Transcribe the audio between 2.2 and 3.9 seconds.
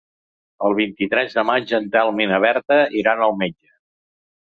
i na Berta iran al metge.